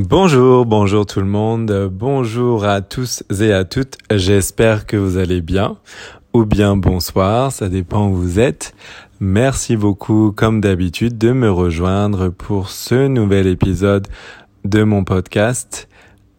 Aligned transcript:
Bonjour, 0.00 0.64
bonjour 0.64 1.06
tout 1.06 1.18
le 1.18 1.26
monde, 1.26 1.90
bonjour 1.92 2.64
à 2.64 2.82
tous 2.82 3.24
et 3.40 3.52
à 3.52 3.64
toutes, 3.64 3.98
j'espère 4.12 4.86
que 4.86 4.96
vous 4.96 5.16
allez 5.18 5.40
bien, 5.40 5.76
ou 6.32 6.44
bien 6.44 6.76
bonsoir, 6.76 7.50
ça 7.50 7.68
dépend 7.68 8.08
où 8.08 8.14
vous 8.14 8.38
êtes. 8.38 8.76
Merci 9.18 9.76
beaucoup, 9.76 10.30
comme 10.30 10.60
d'habitude, 10.60 11.18
de 11.18 11.32
me 11.32 11.50
rejoindre 11.50 12.28
pour 12.28 12.70
ce 12.70 13.08
nouvel 13.08 13.48
épisode 13.48 14.06
de 14.64 14.84
mon 14.84 15.02
podcast. 15.02 15.88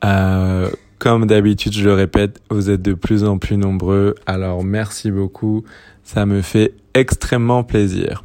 Euh, 0.05 0.69
comme 0.97 1.25
d'habitude, 1.25 1.73
je 1.73 1.83
le 1.83 1.93
répète, 1.93 2.39
vous 2.49 2.69
êtes 2.69 2.81
de 2.81 2.93
plus 2.93 3.25
en 3.25 3.39
plus 3.39 3.57
nombreux, 3.57 4.15
alors 4.25 4.63
merci 4.63 5.11
beaucoup, 5.11 5.65
ça 6.05 6.25
me 6.25 6.41
fait 6.41 6.75
extrêmement 6.93 7.65
plaisir. 7.65 8.23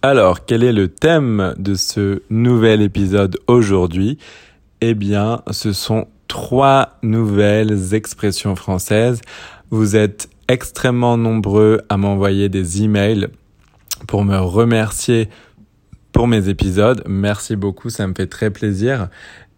Alors, 0.00 0.46
quel 0.46 0.64
est 0.64 0.72
le 0.72 0.88
thème 0.88 1.54
de 1.58 1.74
ce 1.74 2.22
nouvel 2.30 2.80
épisode 2.80 3.38
aujourd'hui? 3.46 4.16
Eh 4.86 4.92
bien, 4.92 5.40
ce 5.50 5.72
sont 5.72 6.08
trois 6.28 6.98
nouvelles 7.02 7.94
expressions 7.94 8.54
françaises. 8.54 9.22
Vous 9.70 9.96
êtes 9.96 10.28
extrêmement 10.46 11.16
nombreux 11.16 11.80
à 11.88 11.96
m'envoyer 11.96 12.50
des 12.50 12.82
emails 12.82 13.28
pour 14.06 14.24
me 14.24 14.36
remercier 14.36 15.30
pour 16.12 16.28
mes 16.28 16.50
épisodes. 16.50 17.02
Merci 17.08 17.56
beaucoup, 17.56 17.88
ça 17.88 18.06
me 18.06 18.12
fait 18.12 18.26
très 18.26 18.50
plaisir. 18.50 19.08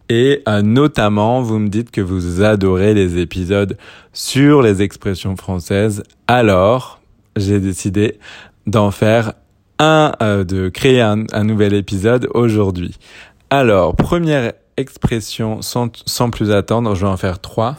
Et 0.08 0.44
euh, 0.46 0.62
notamment, 0.62 1.42
vous 1.42 1.58
me 1.58 1.70
dites 1.70 1.90
que 1.90 2.00
vous 2.00 2.44
adorez 2.44 2.94
les 2.94 3.18
épisodes 3.18 3.76
sur 4.12 4.62
les 4.62 4.80
expressions 4.80 5.34
françaises. 5.34 6.04
Alors, 6.28 7.00
j'ai 7.34 7.58
décidé 7.58 8.20
d'en 8.68 8.92
faire 8.92 9.32
un, 9.80 10.12
euh, 10.22 10.44
de 10.44 10.68
créer 10.68 11.00
un, 11.00 11.16
nouvel 11.42 11.74
épisode 11.74 12.28
aujourd'hui. 12.32 12.94
Alors, 13.50 13.96
première 13.96 14.52
expression, 14.76 15.62
sans, 15.62 15.90
sans 16.06 16.30
plus 16.30 16.50
attendre, 16.50 16.94
je 16.94 17.06
vais 17.06 17.10
en 17.12 17.16
faire 17.16 17.40
trois. 17.40 17.76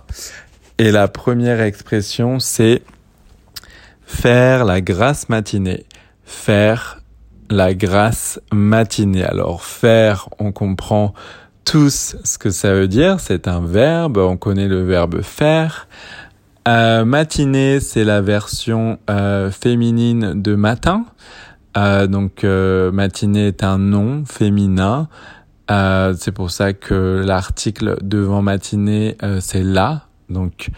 Et 0.77 0.91
la 0.91 1.07
première 1.07 1.61
expression, 1.61 2.39
c'est 2.39 2.81
faire 4.05 4.65
la 4.65 4.81
grasse 4.81 5.29
matinée. 5.29 5.85
Faire 6.23 7.01
la 7.49 7.73
grasse 7.73 8.39
matinée. 8.51 9.23
Alors, 9.23 9.63
faire, 9.63 10.29
on 10.39 10.51
comprend 10.51 11.13
tous 11.65 12.15
ce 12.23 12.37
que 12.37 12.49
ça 12.49 12.73
veut 12.73 12.87
dire. 12.87 13.19
C'est 13.19 13.47
un 13.47 13.61
verbe. 13.61 14.17
On 14.17 14.37
connaît 14.37 14.67
le 14.67 14.83
verbe 14.83 15.21
faire. 15.21 15.87
Euh, 16.67 17.05
matinée, 17.05 17.79
c'est 17.79 18.03
la 18.03 18.21
version 18.21 18.99
euh, 19.09 19.51
féminine 19.51 20.41
de 20.41 20.55
matin. 20.55 21.05
Euh, 21.77 22.07
donc 22.07 22.43
matinée 22.43 23.47
est 23.47 23.63
un 23.63 23.77
nom 23.77 24.23
féminin. 24.25 25.07
Euh, 25.69 26.13
c'est 26.17 26.31
pour 26.31 26.51
ça 26.51 26.73
que 26.73 27.23
l'article 27.25 27.97
devant 28.01 28.41
matinée 28.41 29.17
c'est 29.39 29.63
la. 29.63 30.03
Donc 30.29 30.69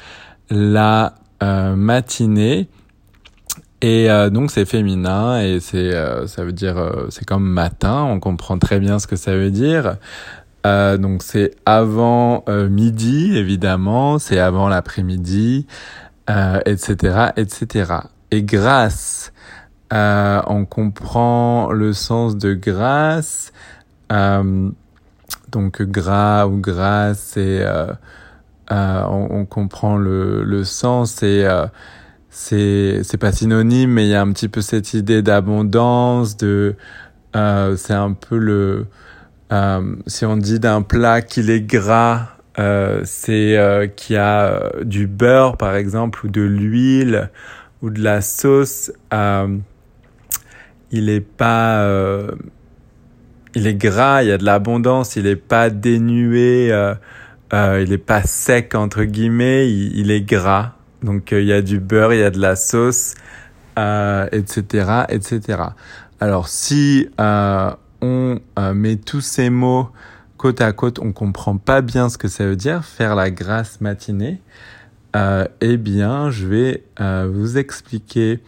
la 0.50 1.16
matinée. 1.42 2.70
Et 3.82 4.10
donc 4.32 4.52
c'est 4.52 4.66
féminin 4.66 5.40
et 5.42 5.60
c'est 5.62 5.92
ça 6.28 6.44
veut 6.44 6.52
dire 6.52 7.08
c'est 7.10 7.26
comme 7.26 7.48
matin. 7.48 8.04
On 8.04 8.20
comprend 8.20 8.58
très 8.58 8.80
bien 8.80 9.00
ce 9.00 9.08
que 9.08 9.16
ça 9.16 9.36
veut 9.36 9.52
dire. 9.52 9.96
donc 10.66 11.24
c'est 11.24 11.52
avant 11.66 12.44
midi 12.48 13.38
évidemment, 13.38 14.20
c'est 14.20 14.40
avant 14.40 14.68
l'après-midi, 14.68 15.66
etc., 16.28 17.32
etc. 17.38 17.94
Et 18.32 18.44
grâce 18.44 19.32
euh, 19.92 20.42
on 20.48 20.66
comprend 20.66 21.72
le 21.72 21.94
sens 21.94 22.38
de 22.38 22.54
grâce. 22.54 23.52
Euh, 24.12 24.70
donc 25.52 25.82
gras 25.82 26.48
ou 26.48 26.62
c'est 27.16 27.62
euh, 27.62 27.88
euh, 28.72 29.04
on, 29.10 29.28
on, 29.32 29.46
comprend 29.46 29.98
le, 29.98 30.44
le 30.44 30.64
sens 30.64 31.24
et 31.24 31.48
c'est 32.30 33.02
c'est 33.04 33.18
pas 33.18 33.32
synonyme, 33.32 33.92
mais 33.92 34.06
il 34.06 34.10
y 34.10 34.16
a 34.16 34.22
un 34.22 34.32
petit 34.32 34.48
peu 34.48 34.62
cette 34.62 34.94
idée 34.94 35.22
d'abondance, 35.22 36.38
de 36.38 36.76
c'est 37.34 37.94
un 37.94 38.14
peu 38.14 38.38
le 38.38 38.86
si 40.08 40.26
on 40.26 40.38
dit 40.38 40.60
d'un 40.60 40.82
plat 40.82 41.22
qu'il 41.22 41.50
est 41.50 41.62
gras, 41.62 42.28
c'est 43.04 43.94
qu'il 43.96 44.16
y 44.16 44.20
a 44.20 44.72
du 44.84 45.08
beurre 45.08 45.58
par 45.58 45.76
exemple 45.76 46.26
ou 46.26 46.30
de 46.30 46.42
l'huile 46.42 47.30
ou 47.82 47.90
de 47.90 48.02
la 48.04 48.22
sauce 48.22 48.92
il 50.92 51.10
est 51.10 51.22
pas 51.22 51.82
euh, 51.82 52.32
il 53.60 53.68
est 53.68 53.76
gras, 53.76 54.24
il 54.24 54.30
y 54.30 54.32
a 54.32 54.38
de 54.38 54.46
l'abondance, 54.46 55.18
il 55.18 55.28
est 55.28 55.36
pas 55.36 55.70
dénué, 55.70 56.72
euh, 56.72 56.96
euh, 57.54 57.84
il 57.86 57.92
est 57.92 57.98
pas 57.98 58.24
sec 58.24 58.74
entre 58.74 59.04
guillemets, 59.04 59.70
il, 59.70 60.12
est 60.12 60.22
gras. 60.22 60.76
Donc 61.04 61.32
il 61.32 61.44
y 61.44 61.52
a 61.52 61.62
du 61.62 61.80
beurre, 61.80 62.14
il 62.14 62.22
y 62.22 62.24
a 62.24 62.32
de 62.32 62.40
la 62.40 62.56
sauce, 62.56 63.16
etc., 63.78 65.04
etc. 65.10 65.64
Alors 66.20 66.48
si 66.48 67.10
on 67.20 68.40
met 68.74 68.96
tous 68.96 69.22
ces 69.22 69.50
mots 69.50 69.90
côte 70.38 70.62
à 70.62 70.72
côte, 70.72 71.00
on 71.00 71.12
comprend 71.12 71.58
pas 71.58 71.82
bien 71.82 72.08
ce 72.08 72.18
que 72.18 72.30
ça 72.30 72.46
veut 72.46 72.56
dire 72.56 72.86
faire 72.86 73.14
la 73.16 73.30
grasse 73.30 73.82
matinée. 73.82 74.42
eh 75.16 75.78
bien, 75.78 76.32
je 76.32 76.48
vais 76.48 76.84
vous 77.28 77.58
expliquer 77.58 78.40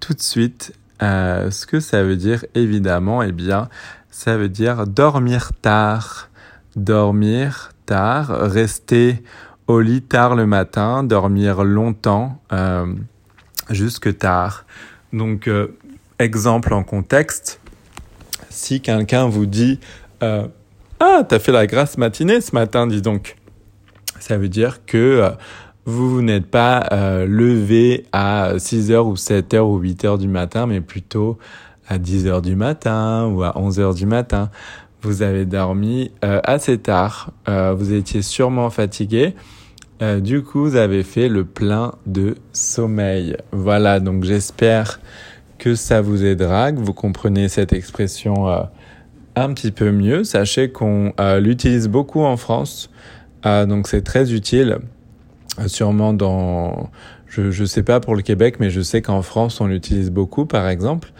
tout 0.00 0.14
de 0.14 0.22
suite 0.22 0.72
euh, 1.02 1.50
ce 1.50 1.66
que 1.66 1.80
ça 1.80 2.02
veut 2.02 2.16
dire, 2.16 2.44
évidemment, 2.54 3.22
eh 3.22 3.32
bien, 3.32 3.68
ça 4.18 4.36
veut 4.36 4.48
dire 4.48 4.88
dormir 4.88 5.52
tard. 5.62 6.28
Dormir 6.74 7.70
tard, 7.86 8.26
rester 8.50 9.22
au 9.68 9.78
lit 9.78 10.02
tard 10.02 10.34
le 10.34 10.44
matin, 10.44 11.04
dormir 11.04 11.62
longtemps, 11.62 12.42
euh, 12.52 12.92
jusque 13.70 14.18
tard. 14.18 14.64
Donc, 15.12 15.46
euh, 15.46 15.68
exemple 16.18 16.74
en 16.74 16.82
contexte, 16.82 17.60
si 18.50 18.80
quelqu'un 18.80 19.28
vous 19.28 19.46
dit 19.46 19.78
euh, 20.24 20.48
Ah, 20.98 21.22
t'as 21.28 21.38
fait 21.38 21.52
la 21.52 21.68
grasse 21.68 21.96
matinée 21.96 22.40
ce 22.40 22.56
matin, 22.56 22.88
dis 22.88 23.02
donc. 23.02 23.36
Ça 24.18 24.36
veut 24.36 24.48
dire 24.48 24.84
que 24.84 25.32
vous, 25.84 26.22
n'êtes 26.22 26.50
pas 26.50 26.86
euh, 26.92 27.24
levé 27.24 28.04
à 28.12 28.54
6h 28.56 28.98
ou 28.98 29.14
7h 29.14 29.60
ou 29.60 29.80
8h 29.80 30.18
du 30.18 30.28
matin, 30.28 30.66
mais 30.66 30.80
plutôt 30.80 31.38
à 31.88 31.98
10h 31.98 32.42
du 32.42 32.54
matin 32.54 33.26
ou 33.26 33.42
à 33.42 33.52
11h 33.52 33.94
du 33.94 34.06
matin. 34.06 34.50
Vous 35.02 35.22
avez 35.22 35.44
dormi 35.44 36.10
euh, 36.24 36.40
assez 36.44 36.78
tard, 36.78 37.32
euh, 37.48 37.72
vous 37.72 37.92
étiez 37.92 38.22
sûrement 38.22 38.70
fatigué. 38.70 39.34
Euh, 40.02 40.20
du 40.20 40.42
coup, 40.42 40.60
vous 40.60 40.76
avez 40.76 41.02
fait 41.02 41.28
le 41.28 41.44
plein 41.44 41.94
de 42.06 42.36
sommeil. 42.52 43.36
Voilà, 43.52 44.00
donc 44.00 44.24
j'espère 44.24 45.00
que 45.58 45.74
ça 45.74 46.00
vous 46.00 46.24
aidera, 46.24 46.72
que 46.72 46.78
vous 46.78 46.92
comprenez 46.92 47.48
cette 47.48 47.72
expression 47.72 48.46
un 49.34 49.52
petit 49.52 49.72
peu 49.72 49.90
mieux. 49.90 50.22
Sachez 50.22 50.70
qu'on 50.70 51.12
l'utilise 51.40 51.88
beaucoup 51.88 52.20
en 52.20 52.36
France, 52.36 52.90
donc 53.44 53.88
c'est 53.88 54.02
très 54.02 54.32
utile. 54.32 54.78
Euh, 55.58 55.68
sûrement 55.68 56.12
dans, 56.12 56.90
je 57.26 57.42
ne 57.42 57.66
sais 57.66 57.82
pas 57.82 58.00
pour 58.00 58.14
le 58.14 58.22
Québec, 58.22 58.56
mais 58.60 58.70
je 58.70 58.80
sais 58.80 59.02
qu'en 59.02 59.22
France, 59.22 59.60
on 59.60 59.66
l'utilise 59.66 60.10
beaucoup, 60.10 60.46
par 60.46 60.68
exemple. 60.68 61.12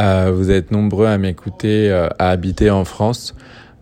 Euh, 0.00 0.32
vous 0.34 0.50
êtes 0.50 0.70
nombreux 0.70 1.06
à 1.06 1.18
m'écouter, 1.18 1.90
euh, 1.90 2.08
à 2.18 2.30
habiter 2.30 2.70
en 2.70 2.84
France. 2.84 3.34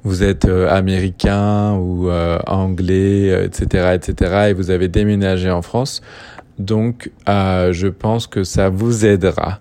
Vous 0.03 0.23
êtes 0.23 0.47
euh, 0.47 0.69
américain 0.69 1.75
ou 1.75 2.11
anglais, 2.11 3.45
etc., 3.45 3.95
etc., 3.95 4.49
et 4.49 4.53
vous 4.53 4.71
avez 4.71 4.89
déménagé 4.89 5.51
en 5.51 5.63
France. 5.63 6.01
Donc, 6.59 7.11
je 7.27 7.89
pense 7.89 8.27
que 8.27 8.45
ça 8.45 8.69
vous 8.69 9.07
aidera. 9.07 9.61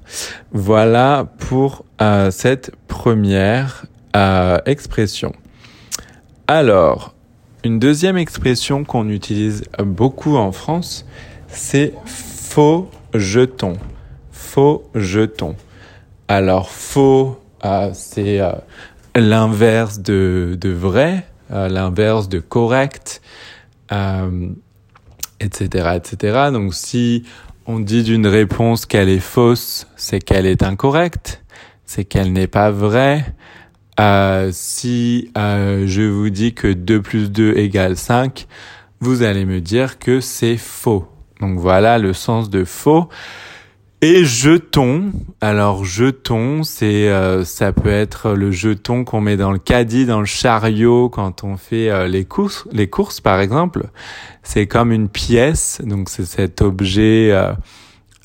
Voilà 0.51 1.27
pour 1.37 1.85
cette 2.29 2.71
première 2.87 3.85
expression. 4.65 5.33
Alors, 6.47 7.15
une 7.63 7.79
deuxième 7.79 8.17
expression 8.17 8.83
qu'on 8.83 9.07
utilise 9.09 9.63
beaucoup 9.79 10.35
en 10.35 10.51
France, 10.51 11.05
c'est 11.47 11.93
faux 12.05 12.89
jeton. 13.13 13.77
Faux 14.31 14.83
jeton. 14.95 15.55
Alors 16.31 16.69
faux, 16.69 17.39
euh, 17.65 17.89
c'est 17.95 18.39
euh, 18.39 18.51
l'inverse 19.15 19.99
de, 19.99 20.55
vrai, 20.63 21.25
euh, 21.51 21.67
l'inverse 21.69 22.29
de 22.29 22.39
correct, 22.39 23.23
etc., 23.89 24.37
etc. 25.95 26.49
Donc 26.53 26.75
si 26.75 27.23
on 27.65 27.79
dit 27.79 28.03
d'une 28.03 28.27
réponse 28.27 28.85
qu'elle 28.85 29.09
est 29.09 29.17
fausse, 29.17 29.87
c'est 29.95 30.19
qu'elle 30.19 30.45
est 30.45 30.61
incorrecte, 30.61 31.43
c'est 31.85 32.05
qu'elle 32.05 32.31
n'est 32.31 32.45
pas 32.45 32.69
vraie. 32.69 33.25
Si 34.51 35.31
je 35.35 36.07
vous 36.07 36.29
dis 36.29 36.53
que 36.53 36.71
2 36.71 37.01
plus 37.01 37.31
2 37.31 37.57
égale 37.57 37.97
5, 37.97 38.45
vous 38.99 39.23
allez 39.23 39.45
me 39.45 39.61
dire 39.61 39.97
que 39.97 40.21
c'est 40.21 40.57
faux. 40.57 41.07
Donc 41.41 41.57
voilà 41.57 41.97
le 41.97 42.13
sens 42.13 42.51
de 42.51 42.65
faux. 42.65 43.09
Et 44.01 44.23
jeton, 44.23 45.11
alors 45.41 45.83
jeton, 45.83 46.63
c'est 46.63 47.09
euh, 47.09 47.43
ça 47.43 47.73
peut 47.73 47.89
être 47.89 48.31
le 48.31 48.49
jeton 48.49 49.03
qu'on 49.03 49.19
met 49.19 49.35
dans 49.35 49.51
le 49.51 49.59
caddie, 49.59 50.05
dans 50.05 50.21
le 50.21 50.25
chariot 50.25 51.09
quand 51.09 51.43
on 51.43 51.57
fait 51.57 51.89
euh, 51.89 52.07
les 52.07 52.23
courses, 52.23 52.65
les 52.71 52.87
courses 52.89 53.19
par 53.19 53.41
exemple. 53.41 53.87
C'est 54.41 54.67
comme 54.67 54.93
une 54.93 55.09
pièce, 55.09 55.81
donc 55.83 56.07
c'est 56.07 56.23
cet 56.23 56.61
objet 56.61 57.37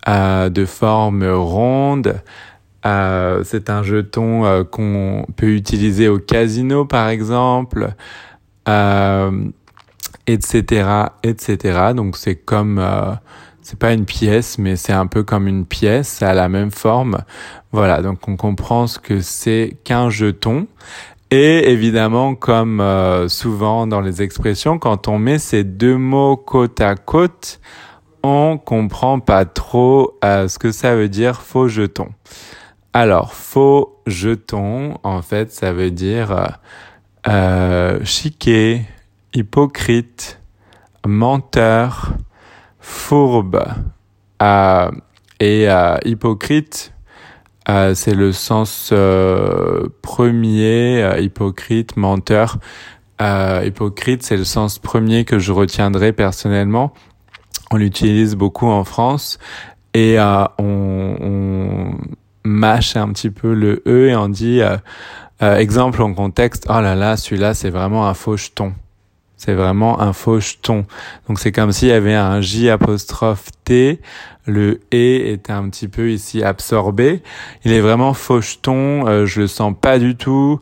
euh, 0.06 0.49
de 0.49 0.65
forme 0.65 1.29
ronde. 1.29 2.23
c'est 2.85 3.69
un 3.69 3.82
jeton 3.82 4.65
qu'on 4.70 5.27
peut 5.35 5.55
utiliser 5.55 6.06
au 6.06 6.20
casino 6.20 6.85
par 6.85 7.09
exemple, 7.09 7.94
etc., 10.29 11.09
etc. 11.25 11.93
Donc 11.97 12.17
c'est 12.17 12.37
comme 12.37 12.81
c'est 13.64 13.78
pas 13.78 13.94
une 13.94 14.05
pièce, 14.05 14.58
mais 14.58 14.76
c'est 14.76 14.93
un 14.93 15.06
peu 15.06 15.22
comme 15.22 15.49
une 15.49 15.64
pièce, 15.64 16.08
ça 16.08 16.31
a 16.31 16.34
la 16.34 16.50
même 16.50 16.70
forme. 16.70 17.19
Voilà, 17.72 18.02
donc 18.02 18.28
on 18.28 18.37
comprend 18.37 18.87
ce 18.87 18.99
que 18.99 19.20
c'est 19.20 19.78
qu'un 19.84 20.11
jeton. 20.11 20.66
Et 21.31 21.70
évidemment, 21.72 22.34
comme 22.34 22.81
euh, 22.81 23.26
souvent 23.28 23.87
dans 23.87 24.02
les 24.02 24.20
expressions, 24.20 24.78
quand 24.78 25.08
on 25.08 25.19
met 25.19 25.38
ces 25.38 25.64
deux 25.64 25.96
mots 25.96 26.37
côte 26.37 26.81
à 26.82 26.94
côte, 26.94 27.58
on 28.22 28.58
comprend 28.58 29.19
pas 29.19 29.46
trop 29.46 30.19
euh, 30.22 30.46
ce 30.46 30.58
que 30.58 30.70
ça 30.70 30.94
veut 30.94 31.08
dire 31.08 31.40
faux 31.40 31.67
jeton. 31.67 32.08
Alors, 32.93 33.32
faux 33.32 33.99
jeton, 34.06 34.99
en 35.02 35.22
fait, 35.22 35.50
ça 35.50 35.72
veut 35.72 35.90
dire 35.90 36.58
euh, 37.26 37.99
chiqué, 38.05 38.82
hypocrite, 39.32 40.38
menteur, 41.06 42.12
fourbe 42.84 43.64
euh, 44.42 44.90
et 45.40 45.69
euh, 45.69 45.96
hypocrite, 46.04 46.92
euh, 47.69 47.94
c'est 47.94 48.14
le 48.14 48.31
sens 48.32 48.92
premier, 50.02 51.19
hypocrite, 51.19 51.96
menteur. 51.96 52.58
hypocrite, 53.20 54.22
c'est 54.22 54.36
le 54.36 54.44
sens 54.44 54.78
premier 54.78 55.25
que 55.25 55.38
je 55.38 55.50
retiendrai 55.50 56.12
personnellement. 56.12 56.92
On 57.70 57.76
l'utilise 57.76 58.36
beaucoup 58.36 58.66
en 58.66 58.84
France 58.84 59.38
et 59.94 60.19
on, 60.20 61.16
on, 61.20 61.98
mâche 62.46 62.96
un 62.96 63.08
petit 63.08 63.31
peu 63.31 63.54
le 63.54 63.82
E 63.86 64.08
et 64.10 64.16
on 64.16 64.28
dit, 64.28 64.60
exemple 65.40 66.02
en 66.02 66.12
contexte, 66.12 66.66
oh 66.69 66.81
là 66.82 66.94
là, 66.94 67.16
celui-là 67.16 67.54
c'est 67.54 67.70
vraiment 67.70 68.06
un 68.06 68.12
faux 68.12 68.36
jeton. 68.36 68.75
C'est 69.36 69.54
vraiment 69.54 70.00
un 70.00 70.12
faux 70.12 70.40
jeton. 70.40 70.86
Donc 71.28 71.38
c'est 71.38 71.52
comme 71.52 71.72
s'il 71.72 71.88
y 71.88 71.92
avait 71.92 72.14
un 72.14 72.40
J 72.40 72.70
apostrophe 72.70 73.50
T. 73.64 74.00
Le 74.46 74.81
E 74.92 75.26
était 75.32 75.52
un 75.52 75.69
petit 75.69 75.88
peu 75.88 76.10
ici 76.10 76.42
absorbé. 76.42 77.22
Il 77.64 77.72
est 77.72 77.81
vraiment 77.81 78.14
faux 78.14 78.40
jeton. 78.40 79.06
Euh, 79.06 79.26
je 79.26 79.42
le 79.42 79.46
sens 79.46 79.75
pas 79.78 79.98
du 79.98 80.16
tout. 80.16 80.60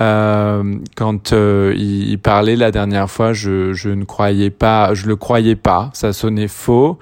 Euh, 0.00 0.76
quand 0.96 1.32
euh, 1.32 1.74
il, 1.76 2.18
parlait 2.18 2.56
la 2.56 2.70
dernière 2.70 3.10
fois, 3.10 3.32
je, 3.32 3.74
je 3.74 3.90
ne 3.90 4.04
croyais 4.04 4.50
pas, 4.50 4.94
je 4.94 5.06
le 5.06 5.16
croyais 5.16 5.56
pas. 5.56 5.90
Ça 5.92 6.12
sonnait 6.12 6.48
faux. 6.48 6.98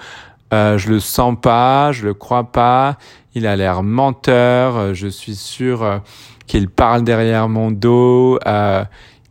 Euh, 0.53 0.79
je 0.79 0.89
le 0.89 0.99
sens 0.99 1.37
pas, 1.41 1.93
je 1.93 2.07
le 2.07 2.15
crois 2.15 2.51
pas. 2.51 2.97
Il 3.35 3.47
a 3.47 3.55
l'air 3.55 3.83
menteur. 3.83 4.95
Je 4.95 5.07
suis 5.07 5.37
sûr 5.37 6.01
qu'il 6.47 6.69
parle 6.69 7.05
derrière 7.05 7.49
mon 7.49 7.71
dos 7.71 8.39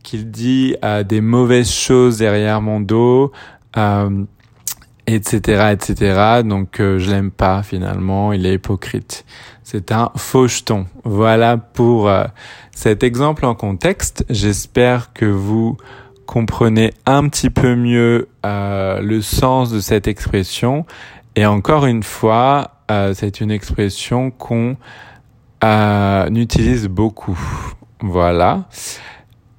qu'il 0.08 0.30
dit 0.30 0.74
euh, 0.84 1.02
des 1.02 1.20
mauvaises 1.20 1.70
choses 1.70 2.16
derrière 2.16 2.62
mon 2.62 2.80
dos, 2.80 3.30
euh, 3.76 4.24
etc., 5.06 5.72
etc. 5.72 6.40
Donc 6.44 6.80
euh, 6.80 6.98
je 6.98 7.10
l'aime 7.10 7.30
pas 7.30 7.62
finalement. 7.62 8.32
Il 8.32 8.46
est 8.46 8.54
hypocrite. 8.54 9.26
C'est 9.64 9.92
un 9.92 10.10
faux 10.16 10.48
jeton. 10.48 10.86
Voilà 11.04 11.58
pour 11.58 12.08
euh, 12.08 12.24
cet 12.74 13.02
exemple 13.02 13.44
en 13.44 13.54
contexte. 13.54 14.24
J'espère 14.30 15.12
que 15.12 15.26
vous 15.26 15.76
comprenez 16.24 16.94
un 17.04 17.28
petit 17.28 17.50
peu 17.50 17.76
mieux 17.76 18.28
le 18.44 19.20
sens 19.20 19.70
de 19.70 19.80
cette 19.80 20.08
expression. 20.08 20.86
Et 21.36 21.44
encore 21.44 21.84
une 21.84 22.02
fois, 22.02 22.82
c'est 23.14 23.40
une 23.40 23.50
expression 23.50 24.30
qu'on 24.30 24.76
utilise 26.34 26.88
beaucoup. 26.88 27.38
Voilà. 28.00 28.64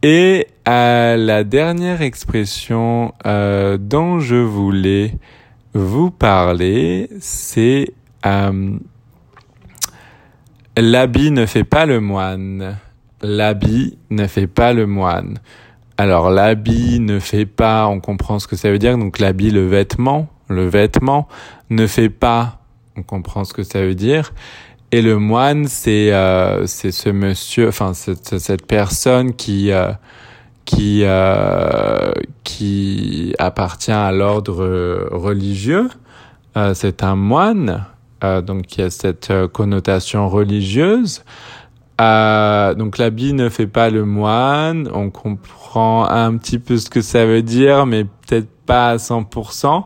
Et 0.01 0.47
à 0.63 1.17
la 1.17 1.43
dernière 1.43 2.01
expression 2.01 3.13
euh, 3.25 3.77
dont 3.77 4.19
je 4.19 4.37
voulais 4.37 5.15
vous 5.73 6.09
parler, 6.09 7.09
c'est 7.19 7.91
euh, 8.25 8.77
l'habit 10.77 11.31
ne 11.31 11.45
fait 11.45 11.65
pas 11.65 11.85
le 11.85 11.99
moine. 11.99 12.77
L'habit 13.21 13.97
ne 14.09 14.25
fait 14.27 14.47
pas 14.47 14.71
le 14.71 14.85
moine. 14.85 15.39
Alors 15.97 16.29
l'habit 16.29 17.01
ne 17.01 17.19
fait 17.19 17.45
pas, 17.45 17.87
on 17.87 17.99
comprend 17.99 18.39
ce 18.39 18.47
que 18.47 18.55
ça 18.55 18.71
veut 18.71 18.79
dire. 18.79 18.97
Donc 18.97 19.19
l'habit, 19.19 19.51
le 19.51 19.67
vêtement, 19.67 20.29
le 20.47 20.65
vêtement 20.65 21.27
ne 21.69 21.87
fait 21.87 22.09
pas, 22.09 22.61
on 22.95 23.03
comprend 23.03 23.43
ce 23.43 23.53
que 23.53 23.63
ça 23.63 23.81
veut 23.81 23.95
dire. 23.95 24.31
Et 24.91 25.01
le 25.01 25.19
moine, 25.19 25.67
c'est 25.67 26.11
euh, 26.13 26.65
c'est 26.65 26.91
ce 26.91 27.09
monsieur, 27.09 27.67
enfin 27.67 27.93
cette, 27.93 28.39
cette 28.39 28.65
personne 28.65 29.35
qui 29.35 29.71
euh, 29.71 29.91
qui 30.69 31.01
euh, 31.03 32.11
qui 32.43 33.33
appartient 33.39 33.91
à 33.91 34.11
l'ordre 34.11 34.63
religieux. 35.11 35.89
Euh, 36.57 36.75
c'est 36.75 37.03
un 37.03 37.15
moine, 37.15 37.85
euh, 38.23 38.41
donc 38.41 38.67
qui 38.67 38.83
a 38.83 38.91
cette 38.91 39.33
connotation 39.51 40.29
religieuse. 40.29 41.23
donc 41.99 42.97
l'habit 42.99 43.33
ne 43.33 43.49
fait 43.49 43.65
pas 43.67 43.89
le 43.89 44.05
moine. 44.05 44.89
On 44.93 45.09
comprend 45.09 46.05
un 46.05 46.37
petit 46.37 46.59
peu 46.59 46.77
ce 46.77 46.91
que 46.91 47.01
ça 47.01 47.25
veut 47.25 47.41
dire, 47.41 47.87
mais 47.87 48.03
peut-être 48.03 48.49
pas 48.67 48.89
à 48.89 48.97
100%. 48.97 49.85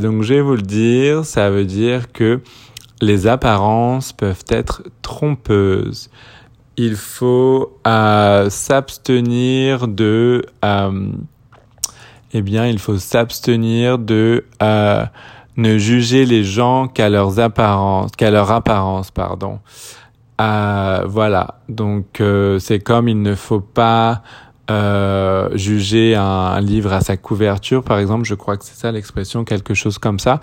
donc 0.00 0.22
je 0.22 0.34
vais 0.34 0.40
vous 0.40 0.54
le 0.54 0.62
dire, 0.62 1.24
ça 1.24 1.50
veut 1.50 1.64
dire 1.64 2.12
que 2.12 2.40
les 3.04 3.26
apparences 3.26 4.12
peuvent 4.12 4.44
être 4.48 4.82
trompeuses. 5.02 6.10
Il 6.76 6.96
faut 6.96 7.78
euh, 7.86 8.50
s'abstenir 8.50 9.86
de, 9.86 10.44
euh, 10.64 11.12
eh 12.32 12.42
bien, 12.42 12.66
il 12.66 12.78
faut 12.78 12.98
s'abstenir 12.98 13.98
de 13.98 14.44
euh, 14.62 15.04
ne 15.56 15.78
juger 15.78 16.26
les 16.26 16.42
gens 16.42 16.88
qu'à 16.88 17.08
leurs 17.08 17.38
apparences, 17.38 18.10
qu'à 18.12 18.30
leur 18.30 18.50
apparence, 18.50 19.10
pardon. 19.12 19.60
voilà. 20.38 21.60
Donc 21.68 22.20
c'est 22.58 22.80
comme 22.80 23.08
il 23.08 23.22
ne 23.22 23.36
faut 23.36 23.60
pas 23.60 24.22
euh, 24.70 25.50
juger 25.56 26.14
un, 26.14 26.60
livre 26.60 26.92
à 26.92 27.00
sa 27.00 27.16
couverture, 27.16 27.82
par 27.82 27.98
exemple, 27.98 28.24
je 28.24 28.34
crois 28.34 28.56
que 28.56 28.64
c'est 28.64 28.76
ça 28.76 28.90
l'expression, 28.92 29.44
quelque 29.44 29.74
chose 29.74 29.98
comme 29.98 30.18
ça. 30.18 30.40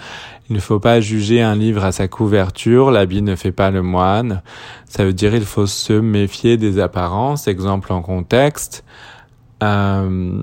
Il 0.50 0.56
ne 0.56 0.62
faut 0.62 0.80
pas 0.80 1.02
juger 1.02 1.42
un 1.42 1.56
livre 1.56 1.84
à 1.84 1.92
sa 1.92 2.08
couverture, 2.08 2.92
l'habit 2.92 3.22
ne 3.22 3.36
fait 3.36 3.52
pas 3.52 3.72
le 3.72 3.82
moine. 3.82 4.44
Ça 4.86 5.06
veut 5.06 5.14
dire 5.14 5.34
il 5.34 5.46
faut 5.46 5.66
se 5.66 5.94
méfier 5.94 6.58
des 6.58 6.80
apparences, 6.80 7.48
exemple 7.48 7.92
en 7.94 8.02
contexte. 8.02 8.84
Euh, 9.64 10.42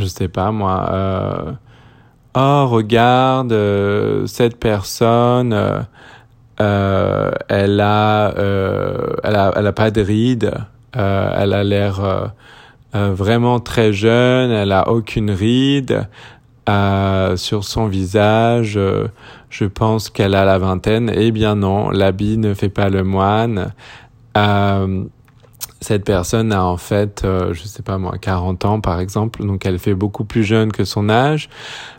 je 0.00 0.06
sais 0.06 0.28
pas 0.28 0.50
moi. 0.50 0.88
Euh, 0.92 1.52
oh 2.34 2.66
regarde 2.68 3.52
euh, 3.52 4.26
cette 4.26 4.58
personne. 4.58 5.54
Euh, 6.60 7.30
elle 7.48 7.80
a, 7.80 8.34
elle 9.24 9.36
a, 9.36 9.52
elle 9.56 9.66
a 9.66 9.72
pas 9.72 9.90
de 9.90 10.00
rides. 10.02 10.52
Euh, 10.96 11.36
elle 11.38 11.52
a 11.52 11.64
l'air 11.64 12.04
euh, 12.04 12.26
euh, 12.94 13.12
vraiment 13.14 13.60
très 13.60 13.92
jeune, 13.92 14.50
elle 14.50 14.72
a 14.72 14.88
aucune 14.88 15.30
ride 15.30 16.08
sur 17.36 17.64
son 17.64 17.86
visage. 17.88 18.78
je 19.48 19.64
pense 19.64 20.08
qu'elle 20.08 20.36
a 20.36 20.44
la 20.44 20.58
vingtaine. 20.58 21.10
Eh 21.12 21.32
bien 21.32 21.56
non, 21.56 21.90
l'habit 21.90 22.38
ne 22.38 22.54
fait 22.54 22.68
pas 22.68 22.90
le 22.90 23.02
moine 23.02 23.72
cette 25.80 26.04
personne 26.04 26.52
a 26.52 26.64
en 26.64 26.76
fait, 26.76 27.22
euh, 27.24 27.54
je 27.54 27.62
sais 27.62 27.82
pas 27.82 27.96
moi, 27.96 28.16
40 28.20 28.64
ans 28.64 28.80
par 28.80 29.00
exemple, 29.00 29.44
donc 29.44 29.64
elle 29.64 29.78
fait 29.78 29.94
beaucoup 29.94 30.24
plus 30.24 30.44
jeune 30.44 30.72
que 30.72 30.84
son 30.84 31.08
âge. 31.08 31.48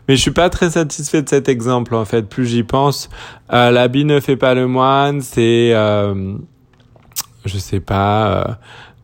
Mais 0.08 0.16
je 0.16 0.22
suis 0.22 0.30
pas 0.30 0.50
très 0.50 0.70
satisfait 0.70 1.22
de 1.22 1.28
cet 1.28 1.48
exemple 1.48 1.94
en 1.94 2.04
fait. 2.04 2.22
Plus 2.28 2.46
j'y 2.46 2.62
pense, 2.62 3.10
l'habit 3.50 4.04
ne 4.04 4.20
fait 4.20 4.36
pas 4.36 4.54
le 4.54 4.66
moine. 4.68 5.20
C'est, 5.20 5.72
euh, 5.74 6.36
je 7.44 7.58
sais 7.58 7.80
pas, 7.80 8.58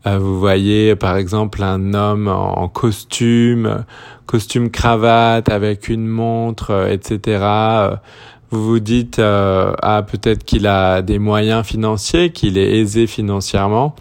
euh, 0.07 0.17
vous 0.17 0.39
voyez 0.39 0.95
par 0.95 1.17
exemple 1.17 1.61
un 1.63 1.93
homme 1.93 2.27
en 2.27 2.67
costume, 2.69 3.83
costume 4.25 4.69
cravate 4.69 5.49
avec 5.49 5.89
une 5.89 6.07
montre, 6.07 6.71
euh, 6.71 6.87
etc. 6.87 7.39
Euh, 7.43 7.95
vous 8.51 8.65
vous 8.65 8.79
dites 8.79 9.19
ah 9.19 10.03
peut-être 10.09 10.43
qu'il 10.43 10.65
a 10.65 11.03
des 11.03 11.19
moyens 11.19 11.65
financiers, 11.65 12.31
qu'il 12.31 12.57
est 12.57 12.79
aisé 12.79 13.05
financièrement, 13.05 13.95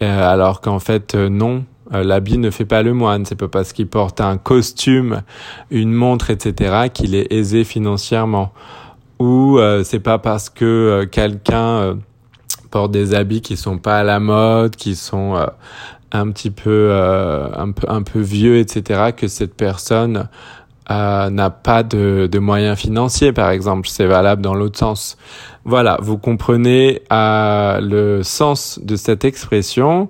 alors 0.00 0.60
qu'en 0.60 0.80
fait 0.80 1.14
non. 1.14 1.64
L'habit 1.92 2.38
ne 2.38 2.50
fait 2.50 2.64
pas 2.64 2.82
le 2.82 2.94
moine. 2.94 3.24
C'est 3.26 3.36
pas 3.36 3.46
parce 3.46 3.72
qu'il 3.72 3.86
porte 3.86 4.20
un 4.20 4.38
costume, 4.38 5.22
une 5.70 5.92
montre, 5.92 6.30
etc. 6.30 6.88
qu'il 6.92 7.14
est 7.14 7.32
aisé 7.32 7.62
financièrement. 7.62 8.52
ou 9.20 9.58
euh, 9.58 9.84
c'est 9.84 10.00
pas 10.00 10.18
parce 10.18 10.50
que 10.50 10.64
euh, 10.64 11.06
quelqu'un 11.06 11.96
porte 12.76 12.92
des 12.92 13.14
habits 13.14 13.40
qui 13.40 13.56
sont 13.56 13.78
pas 13.78 14.00
à 14.00 14.02
la 14.02 14.20
mode, 14.20 14.76
qui 14.76 14.96
sont 14.96 15.34
un 16.12 16.30
petit 16.30 16.50
peu 16.50 16.92
un 16.92 17.72
peu 17.72 17.86
un 17.88 18.02
peu 18.02 18.20
vieux, 18.20 18.58
etc. 18.58 19.12
que 19.16 19.28
cette 19.28 19.54
personne 19.54 20.28
euh, 20.88 21.30
n'a 21.30 21.50
pas 21.50 21.82
de, 21.82 22.28
de, 22.30 22.38
moyens 22.38 22.78
financiers, 22.78 23.32
par 23.32 23.50
exemple. 23.50 23.88
C'est 23.88 24.06
valable 24.06 24.40
dans 24.40 24.54
l'autre 24.54 24.78
sens. 24.78 25.16
Voilà, 25.64 25.98
vous 26.00 26.16
comprenez 26.16 27.02
euh, 27.12 27.80
le 27.80 28.22
sens 28.22 28.78
de 28.80 28.94
cette 28.94 29.24
expression. 29.24 30.08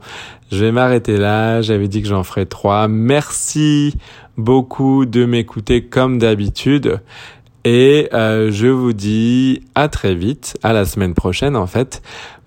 Je 0.52 0.66
vais 0.66 0.73
m'arrêter 0.73 1.16
là. 1.16 1.62
J'avais 1.62 1.88
dit 1.88 2.02
que 2.02 2.08
j'en 2.08 2.25
ferais 2.25 2.44
trois. 2.44 2.88
Merci 2.88 3.96
beaucoup 4.37 5.06
de 5.06 5.25
m'écouter 5.25 5.87
comme 5.87 6.18
d'habitude. 6.18 7.00
Et 7.64 8.11
euh, 8.12 8.52
je 8.52 8.66
vous 8.66 8.92
dis 8.92 9.62
à 9.75 9.88
très 9.88 10.14
vite, 10.14 10.58
à 10.62 10.75
la 10.75 10.85
semaine 10.85 11.14
prochaine 11.14 11.56
en 11.56 11.66
fait, 11.66 12.00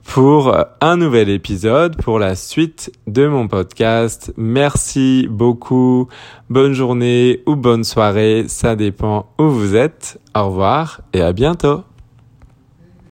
pour 0.06 0.56
un 0.82 0.98
nouvel 0.98 1.30
épisode, 1.30 1.96
pour 1.98 2.20
la 2.20 2.36
suite 2.36 2.92
de 3.08 3.28
mon 3.28 3.48
podcast. 3.48 4.34
Merci 4.38 5.28
beaucoup. 5.30 6.08
Bonne 6.50 6.74
journée 6.74 7.44
ou 7.46 7.56
bonne 7.56 7.84
soirée, 7.84 8.46
ça 8.48 8.76
dépend 8.76 9.32
où 9.38 9.50
vous 9.50 9.76
êtes. 9.76 10.20
Au 10.36 10.48
revoir 10.48 11.02
et 11.14 11.22
à 11.22 11.34
bientôt. 11.34 11.89